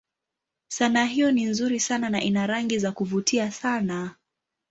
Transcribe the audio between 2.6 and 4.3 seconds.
za kuvutia sana.